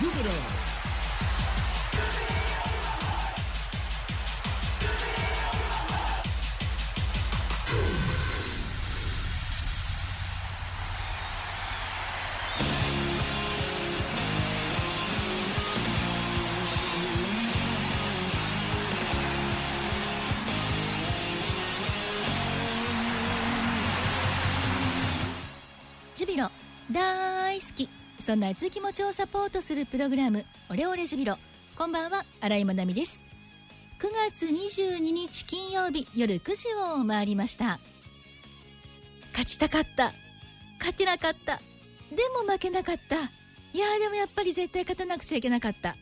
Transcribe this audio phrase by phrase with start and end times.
[0.00, 0.30] Jupiter.
[26.20, 26.50] ジュビロ
[26.90, 31.38] 大好きそんな熱い気持ちをサポートするプログラムオレオレジュビロ。
[31.76, 33.24] こんばんは新井まなみです。
[33.98, 37.80] 9月22日金曜日夜9時を回りました。
[39.30, 40.12] 勝ちたかった。
[40.78, 41.56] 勝てなかった。
[42.14, 43.16] でも負けなかった。
[43.72, 45.96] いやでもやっぱり絶対勝たなくちゃいけなかった。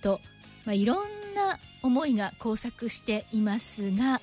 [0.00, 0.20] と、
[0.64, 0.96] まあ、いろん
[1.34, 4.20] な思いが交錯していますが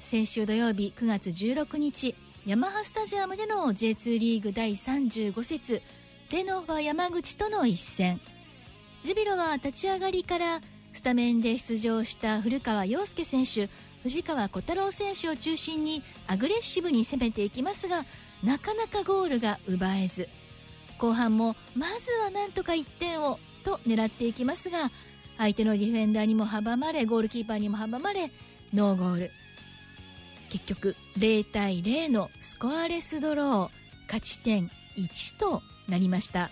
[0.00, 2.14] 先週土曜日9月16日
[2.46, 5.82] ヤマハスタジアムでの J2 リーグ第35節
[6.32, 8.18] レノファ山口との一戦。
[9.02, 10.62] ジュビロは立ち上がりから
[10.94, 13.68] スタメンで出場した古川陽介選手
[14.02, 18.06] 藤川小太郎選手を中心にアグレッシブに攻めていきますが
[18.42, 20.26] なかなかゴールが奪えず。
[20.98, 24.90] 後半もまずはなんとか1点をと狙っていきますが
[25.36, 28.30] 相手のディフェンダーにも阻まれゴールキーパーにも阻まれ
[28.72, 29.30] ノーゴール。
[30.48, 33.68] 結局0対0のスコアレスドロー。
[34.06, 36.50] 勝ち点1となりました、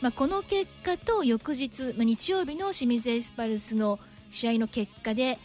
[0.00, 3.98] まあ、この結果と翌日、まあ、日曜日の清水エスパルスの
[4.30, 5.38] 試合の結果で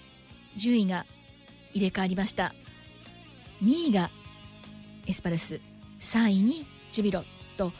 [0.55, 1.05] 順位が
[1.73, 2.53] 入れ替わりました。
[3.63, 4.09] 2位が
[5.07, 5.59] エスパルス
[5.99, 7.23] 3位にジュビロ
[7.57, 7.71] と。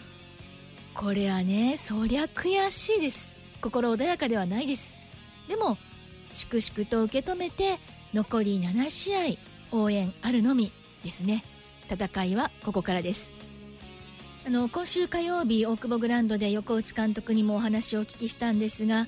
[0.95, 3.33] これはねそりゃ悔しいです。
[3.61, 4.93] 心穏やかではないです。
[5.47, 5.77] でも
[6.31, 7.77] 粛々と受け止めて
[8.13, 10.71] 残り7試合応援あるのみ
[11.03, 11.43] ですね。
[11.89, 13.32] 戦いはここからです。
[14.45, 19.07] あの今週火曜日大久保グランドで横内監督にもお話をお聞きしたんですが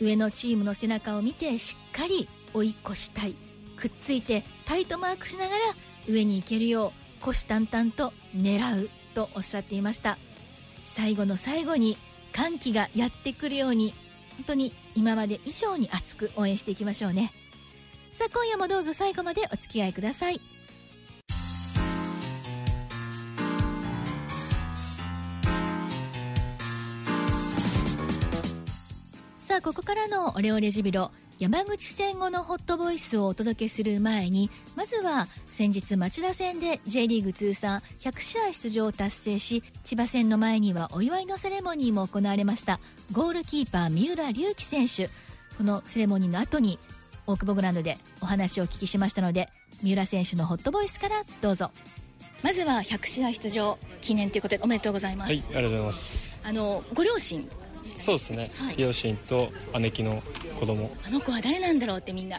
[0.00, 3.36] 上のチームの背中を見てしっかり追い越したい。
[3.76, 5.60] くっついてタイトマークしながら
[6.08, 10.18] 上に行けるよう虎視眈々と狙うとおっしゃっていました。
[10.82, 11.96] 最後の最後に
[12.32, 13.94] 歓喜がやってくるように
[14.36, 17.32] 本当に今まで以上に熱く応援していきましょうね。
[18.12, 20.40] さあ今夜もどうぞ最後までお付き合いください。
[29.52, 42.80] さあここからのオレオレジュビロ山口戦後のホットボイスをお届けする前にまずは先日町田戦で J リーグ通算100試合出場を達成し千葉戦の前にはお祝いのセレモニーも行われました
[43.12, 45.10] ゴールキーパー三浦龍樹選手。
[45.58, 46.78] このセレモニーの後に
[47.26, 49.50] 大久保グラウンドでお話をお聞きしましたので
[49.82, 51.72] 三浦選手のホットボイスからどうぞ。
[52.42, 56.40] まずは100試合出場記念ということでおめでとうございます、はい、ありがとうございます。
[56.42, 57.46] あのご両親
[57.86, 58.50] そうですね。
[58.56, 60.22] はい両親と姉貴の
[60.58, 60.90] 子供。
[61.04, 62.38] あの子は誰なんだろうってみんな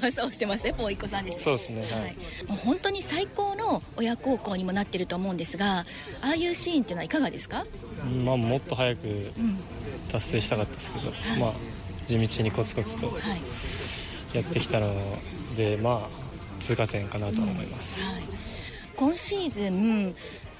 [0.00, 1.44] 噂をしてましたよ、もう一個さんです。
[1.44, 1.82] そうですね。
[1.82, 1.90] はい。
[1.90, 2.14] はい、
[2.46, 5.84] もう本当に最高の親孝行にもなってると思うんですが、あ
[6.22, 7.64] あいうシーンっていうのはいかがですか？
[8.24, 9.58] まあもっと早くうん、
[10.10, 11.52] 達成したかったですけど、まあ
[12.06, 14.92] 地道にコツコツとはい、やってきたの
[15.56, 18.02] で、まあ通過点かなとは思います。
[18.02, 18.22] はい。
[18.96, 20.14] 今シーズン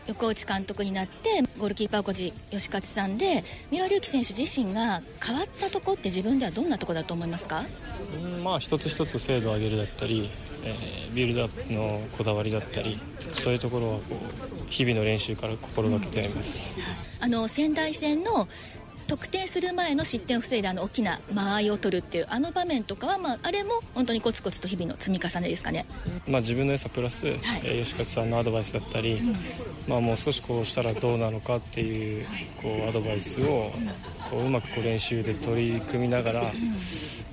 [0.06, 7.64] 横内監督になってゴールキーパーコジ吉勝さんで三浦龍樹選手自身が変わったとこって自分ではどんなとこだと思いますか？
[8.14, 10.30] うんまあ一つ一つ精度を上げるだったり、
[10.64, 12.96] えービルドアップのこだわりだったり、
[13.32, 16.78] そういうところはこう日々の練習から心がけてあります。
[17.20, 18.48] あの仙台戦の
[19.08, 25.84] 得点する前の失点を防いだあの大きな間合いを取るっていうあの場面とかは、まあ、あれも本当にコツコツと日々の積み重ねですかね。
[26.28, 29.20] まあ自分の良さプラス、えー吉勝さんのアドバイスだったり、
[29.88, 32.26] まあもう少しこうしたらどうなのかっていう
[32.62, 33.72] こうアドバイスを
[34.30, 36.42] こううまくこう練習で取り組みながら、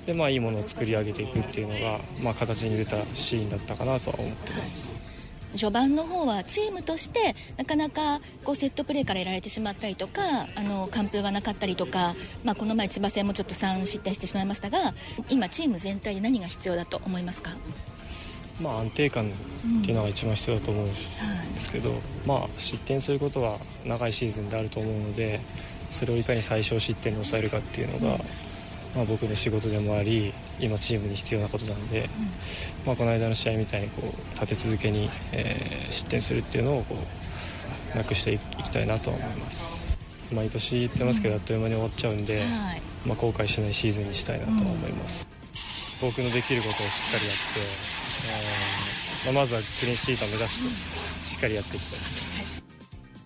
[0.06, 5.08] でまあいいものを作り上げていくっていうのがまあ形に出たシーンだったかなとは思ってます。
[5.56, 10.20] 序盤の方はチームとしてなかなかこうセットプレーからやられてしまったりとか
[10.54, 14.92] あの完封がなかったりとか、まあ、この前千葉戦もちょっと3失点してしまいましたが
[15.28, 17.50] 今チーム全体で何が必要だと思いますか、
[18.60, 21.92] まあ安定感っていうのが一番必要だと思うんですけど、
[22.26, 25.40] まあ失点することは長いシーズンであると思うので、
[25.90, 28.18] それをいかに最小失点に抑えるかっていうのが。
[28.96, 32.08] まあ、僕の仕事でもあり今チームに必要なことなんで、
[32.86, 36.96] まあ、この間の試合みたいにこう立て続けに、えー失点するっていうのをこ
[37.94, 39.98] うなくしていきたいなとは思います。
[40.32, 42.82] 毎年言ってますけど、あっという間に終わっちゃうんで、はい。
[43.06, 45.28] まあ、後悔しないシーズンにしたいなとは思います、
[46.00, 51.98] 僕のできることをしっかりやって、えーまあ、まずはクリーンシート目指してしっかりやっていきたい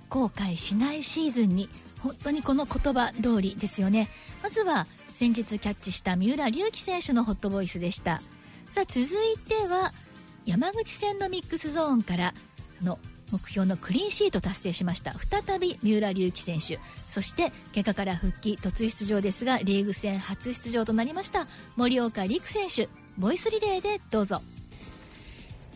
[0.08, 1.68] 後悔しないシーズンに
[2.00, 3.80] 本当にこの言葉通りです。
[3.80, 4.08] よね
[4.42, 8.20] まずは先日キャッチした三浦龍輝選手のホットボイスでした。
[8.68, 9.06] さあ続い
[9.38, 9.92] ては
[10.44, 12.34] 山口戦のミックスゾーンから
[12.78, 12.98] その
[13.30, 15.14] 目標のクリーンシート達成しました。
[15.14, 16.80] 再び三浦龍輝選手。
[17.08, 21.46] そして怪我から復帰突出場ですがリーグ戦初出場となりました。
[21.76, 22.88] 森岡陸選手。
[23.16, 24.42] ボイスリレーでどうぞ。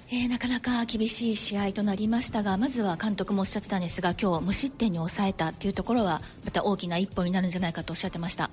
[0.09, 8.51] えー、なかなか厳しい試合となりましたがまずは監督もおっしゃってたんですが今日無失点に抑えたというところはまた大きな一歩になるんじゃないかとおっしゃってました。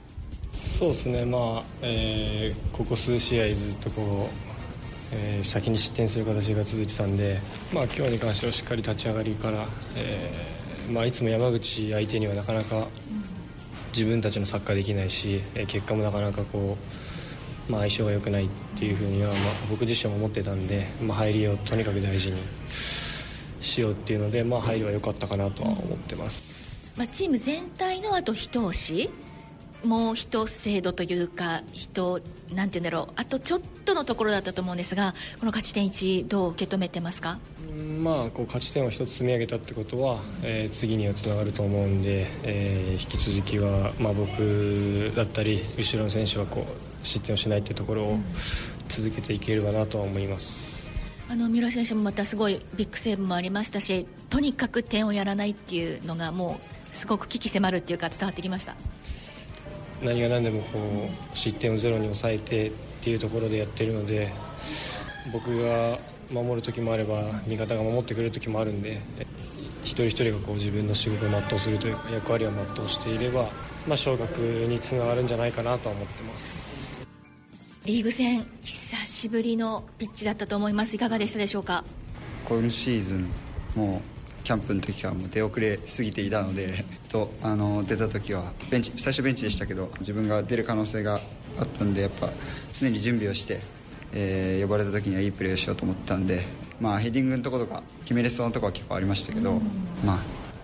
[0.52, 4.54] そうですね、まあえー、ここ数試合ずっとこう
[5.16, 7.40] えー、先に失点する形が続いてたんで、
[7.72, 12.88] まあ、今日に関してはしっかり立ち上がりから、えーまあ、いつも山口相手にはなかなか
[13.96, 17.03] 自分たちのサッカーできないし、えー、結果もなかなかこう、
[17.70, 19.38] まあ、相性が良くないっていうふうには、まあ、
[19.70, 22.38] 僕自身も思ってたんで、まあ、入りをとにかく大事に
[23.62, 26.94] しようっていうので、まあ、入りは良かったかなとは思ってます。
[26.98, 29.10] まあ、チーム全体のあと一押し？
[29.84, 32.22] もう一制度というか人
[32.54, 33.14] なんて言うんだろう。
[33.18, 37.38] あとちょっとのところだったと思うんですがこの勝ち点1どう受け止めてますか？
[38.02, 46.66] まあ、こう勝ち点を1つ積み上げたってことは、えー、次にはつながると思うんで、えー、引き続きは、まあ、僕だったり後ろの選手はこう
[47.04, 48.20] 失点をしないというところを
[48.88, 50.90] 続けていければなとは思います。
[51.30, 56.60] あの三浦選手もまたすごいビッグセーブもありましたしとにかく点をやらないっていうのがも
[56.92, 58.76] うすごく危機迫るっていうか伝わってきました。
[60.04, 60.80] 何が何でもこ
[61.34, 62.72] う失点をゼロに抑えてっ
[63.02, 64.32] ていうところでやってるので
[65.32, 65.98] 僕が
[66.32, 69.00] 守る時もあれば味方が守ってくれる時もあるんで
[69.84, 73.44] 一人一人がこう自分の仕事を全うするというか役割を全うしていれば、
[73.88, 76.73] まあ、昇格につながるんじゃないかなと思ってます
[77.86, 80.96] リーグ戦久しぶりのピッチだったと思います。
[80.96, 81.84] いかがでしたでしょうか？
[82.46, 83.30] 今シーズン
[83.76, 84.02] も
[84.42, 91.20] うキャンプの時からもう出遅れすぎていたので とあの出た時はベンチ最初ベンチでしたけど自分が出る可能性が
[91.58, 92.32] あったんでやっぱ
[92.80, 93.60] 常に準備をして、
[94.14, 96.46] えー、呼ばれた時にはいいプレーをしようと思ったんで、
[96.80, 99.62] まあ、ヘディングのところとか決めれそうなところは結構ありましたけど、
[100.06, 100.20] まあ、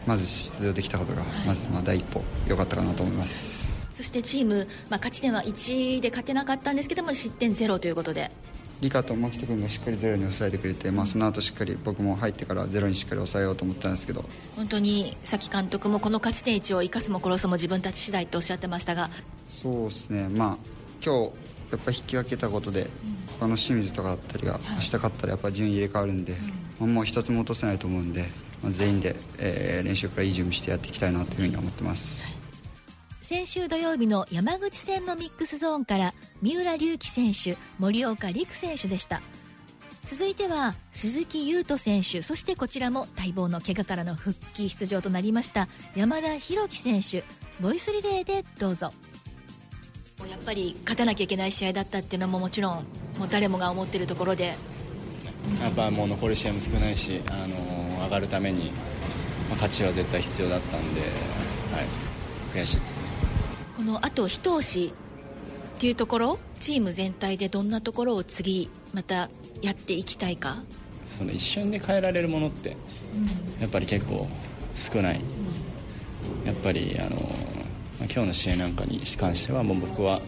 [0.08, 3.59] まず出場できたことがまずまあ第一歩良かったかなと思います
[4.00, 8.32] そしてチーム、まあ、勝ち点は1で勝てなかったんですけども失点ゼロということで。
[8.80, 14.24] 理科と牧人君がしっかりゼロに抑えてくれて、まあ、その後しっかり僕も入ってからゼロにしっかり抑えようと思ったんですけど。
[14.56, 19.10] 本当に崎監督もこの勝ち点1を生かすも殺すも自分たち次第とおっしゃってましたが。
[19.46, 20.30] そうですね。
[20.30, 20.58] まあ
[21.06, 21.34] 今日
[21.72, 22.90] やっぱ引き分けたことで、うん、
[23.38, 26.38] 他の清水とかだったりが、はい、明日勝ったらやっぱ順位入れ替わるんで、
[26.80, 28.24] うん、もう一つも落とせないと思うんで、
[28.64, 32.39] まあ、全員で、えー、練習からいい準備してやっていきたいなというふうに思ってます。
[33.30, 39.22] 先週土曜日の山口戦のミックスゾーンから三浦龍輝選手森岡陸選手でした。
[40.06, 47.24] 続いては鈴木優斗選手そしてこちらも待望の怪我からの復帰出場となりました山田裕樹選手。
[47.62, 48.92] ボイスリレーでどうぞ。
[50.28, 52.74] やっぱり勝たなきゃいけない試合だったっていうのももちろん
[53.20, 54.56] もう誰もが思ってるところで。
[55.62, 63.19] やっぱもう残り試合も少ないし、あのー、上がるために、まあ、勝ちは絶対必要だったんで、はい、悔しいですね
[63.80, 64.92] このあと一押し
[65.78, 69.30] っていうところチーム全体でどんなところを次また
[69.62, 70.58] やっていきたいか？
[71.08, 72.76] その一瞬で変えられるものって、
[73.62, 74.28] やっぱり結構
[74.76, 77.22] 少ない、うん、やっぱりあの
[78.02, 80.20] 今日の試合なんかに関してはもう僕は、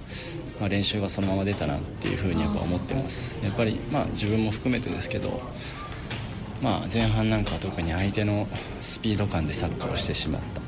[0.62, 3.38] まあ、練習がそのまま出たなっていうふうにやっぱ思ってます。
[3.44, 5.42] やっぱりまあ自分も含めてですけど
[6.62, 8.48] まあ前半なんかは特に相手の
[8.82, 10.62] スピード感でサッカーをしてしまった、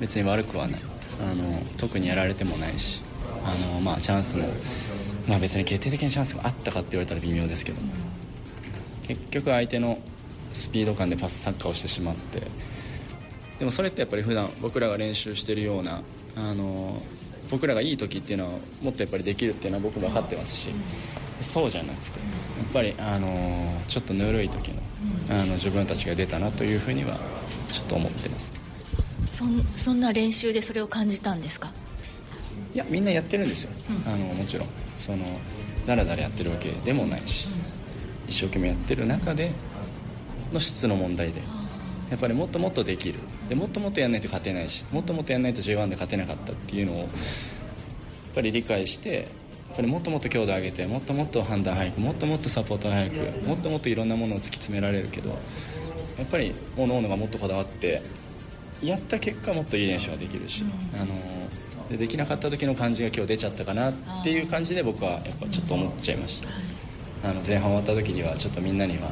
[0.00, 0.80] 別に悪くはない
[1.20, 3.02] あの特にやられてもないし
[3.44, 4.44] あの、まあ、チャンスも、
[5.28, 7.78] まあ、別に決定的にチャンスがあったかって言われたら微妙ですけど
[9.06, 9.98] 結局相手の
[10.52, 12.42] スピード感でパスサッカーをしてしまって
[13.58, 16.02] でもそれってやっぱり普段僕らが練習してるような
[16.36, 17.02] あの
[17.50, 18.50] 僕らがいい時っていうのは
[18.82, 20.68] もっとやっぱりできるっていうのは僕も分かってますし
[21.40, 22.24] そうじゃなくてや
[22.68, 24.82] っぱりあのちょっとぬるい時の
[25.30, 27.16] あの自分たちが出たなというふうには
[27.70, 28.52] ちょっと思ってます、
[29.32, 29.44] そ
[29.76, 31.72] そんな練習でそれを感じたんですか？
[32.74, 33.70] いやみんなやってるんですよ、
[34.06, 34.68] うん、あのもちろん。
[34.96, 35.24] その
[35.86, 39.50] だらだらやってるわけでもないし、うん、一生懸命やってる中で
[40.52, 41.40] の質の問題で。
[42.10, 43.20] やっぱりもっともっとできる。
[43.48, 47.08] でもっともっとやらないと勝てないしもっともっとやらないと J1 で勝てなかったっていうのをやっ
[48.34, 55.36] ぱり理解してやっぱりもっともっと強度上げてもっともっと判断早くもっともっとサポート早くもっともっといろんなものを突き詰められるけどや
[56.24, 58.02] っぱり各々がもっとこだわって
[58.82, 60.64] やった結果もっといい練習ができるし、
[61.00, 61.14] あの
[61.88, 66.48] でできなかった時の感じが今日出ちゃったかなっていう感じで僕はやっぱちょっと思っちゃいました。
[67.28, 69.10] あの前半終わった時にはちょっとみんなには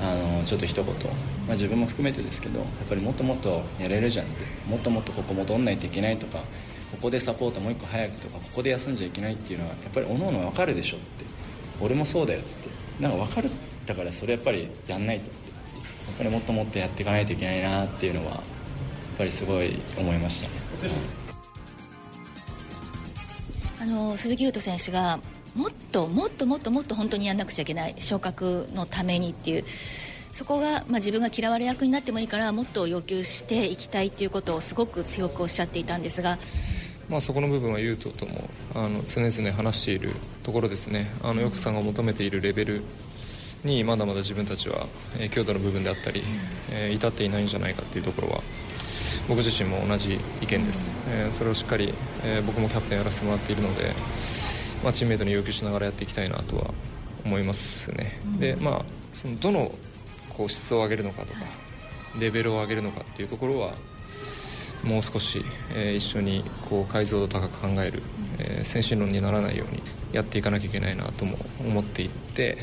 [0.00, 1.00] あのちょっと一言、ま
[1.48, 4.44] あ、自分も含めてですけどやっぱりもっともっとやれるじゃんって。
[4.68, 6.38] もっともっとここ戻んないといけないとか
[6.92, 11.24] ここでサポートもう一個早くとかここで休んじゃいけないっていうのはやっぱりおのおの分かるでしょって。
[11.80, 12.68] 俺もそうだよっつって。
[13.02, 13.50] なんか分かる。
[13.86, 15.50] だからそれやっぱりやんないとって。
[15.50, 18.42] やっぱりもっともっとやっていかないといけないなっていうのは
[19.20, 20.48] ぱりすごい思いました
[23.82, 25.20] あの鈴木優斗選手が
[25.54, 29.64] もっともっともっともっと本当にやんなくちゃいけない昇格のためにっていう
[30.32, 36.38] そこが、まあ、自分が嫌われ役になってもいいからもっと要求していきたいっていうことをすごく強くおっしゃっていたんですが。
[37.10, 42.82] まあ、そこの部分は優斗ともあの常々話しているところですねあのよくさんが求めているレベル
[43.64, 44.86] にまだまだ自分たちは、
[45.18, 46.22] えー、強度の部分であったり、
[46.70, 48.42] えー、至っていないんじゃないかっていうところは
[49.30, 51.94] 僕自身も同じ意見です、えー、それをしっかり、
[52.24, 53.94] えー、僕もキャプテンやらせてもらっているので、
[54.82, 56.74] まあ、チームメートに要求しながらやっていきたいなとは
[57.24, 58.82] 思いますね、でまあ
[59.12, 59.70] そのどの
[60.30, 61.40] こう質を上げるのかとか
[62.18, 63.74] レベルを上げるのかっていうところは
[64.84, 65.44] もう少し、
[65.74, 68.02] えー、一緒にこう解像度高く考える、
[68.38, 69.82] えー、先進論にならないように
[70.12, 72.56] やっていかなきゃいけないなとも思っていって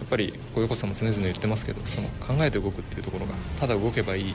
[0.00, 4.34] やっぱりご横さんも常々言ってますけどその考えて動くっていうところがただ動けばいい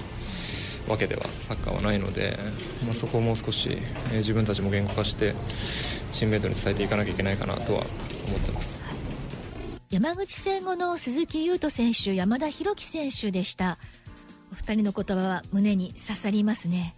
[0.89, 2.37] わけではサッカーはないので、
[2.83, 3.69] まあ、そこをもう少し、
[4.11, 5.33] えー、自分たちも言語化して
[6.11, 7.85] チームメートに伝えていかなきゃいけないかなとは
[8.27, 8.83] 思ってます。
[9.89, 13.77] 山口戦後の鈴木優斗選手山田裕樹選手でした。
[14.51, 16.95] お二人の言葉は胸に刺さりますね。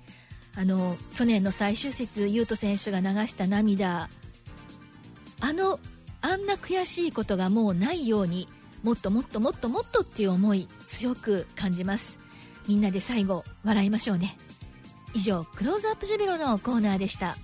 [0.56, 4.10] あの去年の最終節優斗選手が流した涙。
[5.40, 5.80] あの
[6.22, 8.48] あんな悔しいことがもうないように
[8.84, 12.21] もっともっともっともっとっていう思い強く感じます。
[12.68, 14.38] みんなで最後笑いましょうね。
[15.14, 17.36] 以上クローズアップジュビロのコーナーでした。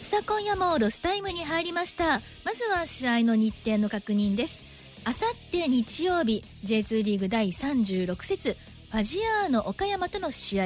[0.00, 2.20] さあ今夜もロスタイムに入りました。
[2.44, 4.64] まずは試合の日程の確認です。
[5.04, 8.56] あさって日曜日 J2 リーグ第36節
[8.90, 10.64] ファジアーノ岡山との試合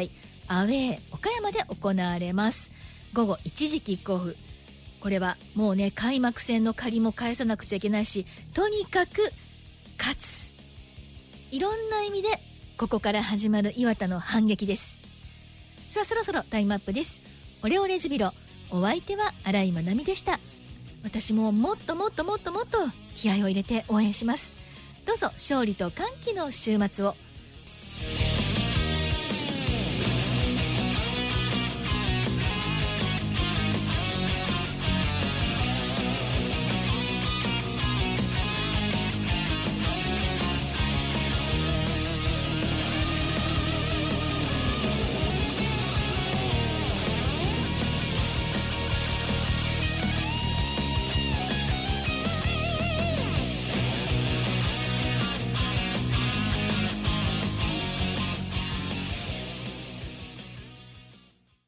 [0.49, 2.71] アウェー岡山で行われます。
[3.13, 4.37] 午後1時キックオフ。
[5.01, 9.33] これはもうね開幕戦の借りも返さなくちゃいけないしとにかく
[9.99, 10.53] 勝つ。
[11.51, 12.29] いろんな意味で
[12.77, 14.99] ここから始まる岩田の反撃です。
[15.91, 17.21] さあそろそろタイムアップです。
[17.63, 18.33] オレオレジュビロ。
[18.71, 20.39] お相手は新井まなみでした。
[21.03, 22.79] 私ももっともっともっともっと
[23.17, 24.55] 気合を入れて応援します。
[25.07, 27.17] どうぞ勝利と歓喜の週末を。